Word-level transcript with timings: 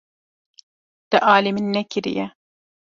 Te 1.09 1.17
alî 1.35 1.51
min 1.55 1.67
nekiriye. 1.75 2.27